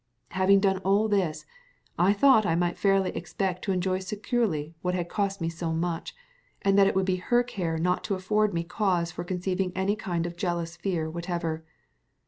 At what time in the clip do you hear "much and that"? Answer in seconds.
5.73-6.87